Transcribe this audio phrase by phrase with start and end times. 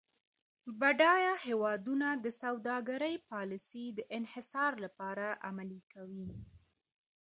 [0.79, 6.31] بډایه هیوادونه د سوداګرۍ پالیسي د انحصار لپاره عملي کوي.